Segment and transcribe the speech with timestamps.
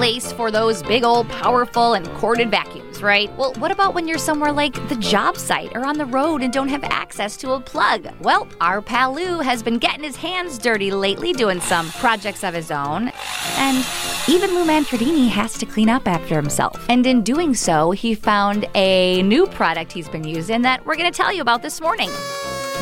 [0.00, 3.30] place for those big old powerful and corded vacuums, right?
[3.36, 6.50] Well, what about when you're somewhere like the job site or on the road and
[6.50, 8.08] don't have access to a plug?
[8.22, 12.54] Well, our pal Lou has been getting his hands dirty lately doing some projects of
[12.54, 13.12] his own.
[13.58, 13.86] And
[14.26, 16.82] even Lou Manfredini has to clean up after himself.
[16.88, 21.12] And in doing so, he found a new product he's been using that we're going
[21.12, 22.08] to tell you about this morning.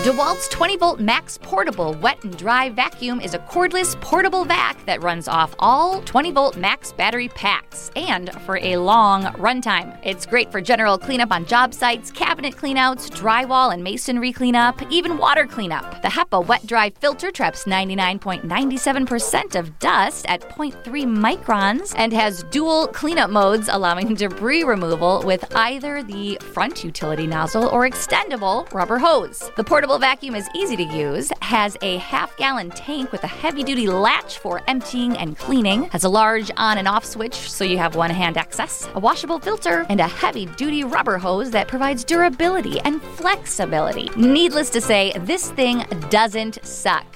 [0.05, 5.03] DeWalt's 20 volt max portable wet and dry vacuum is a cordless portable vac that
[5.03, 9.99] runs off all 20 volt max battery packs and for a long runtime.
[10.05, 15.19] It's great for general cleanup on job sites, cabinet cleanouts, drywall and masonry cleanup, even
[15.19, 16.01] water cleanup.
[16.01, 22.87] The HEPA wet dry filter traps 99.97% of dust at 0.3 microns and has dual
[22.87, 29.51] cleanup modes allowing debris removal with either the front utility nozzle or extendable rubber hose.
[29.57, 33.27] The portable portable vacuum is easy to use, has a half gallon tank with a
[33.27, 37.65] heavy duty latch for emptying and cleaning, has a large on and off switch so
[37.65, 41.69] you have one hand access, a washable filter, and a heavy duty rubber hose that
[41.69, 44.11] provides durability and flexibility.
[44.15, 47.07] Needless to say, this thing doesn't suck.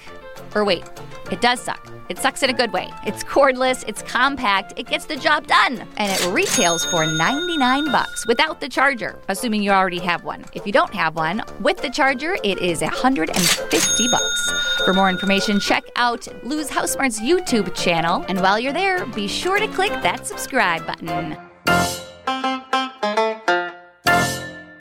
[0.54, 0.84] Or wait,
[1.30, 1.90] it does suck.
[2.08, 2.90] It sucks in a good way.
[3.06, 8.26] It's cordless, it's compact, it gets the job done, and it retails for 99 bucks
[8.26, 10.44] without the charger, assuming you already have one.
[10.52, 14.52] If you don't have one, with the charger, it is 150 bucks.
[14.84, 19.58] For more information, check out Lou's HouseSmarts YouTube channel, and while you're there, be sure
[19.58, 21.36] to click that subscribe button.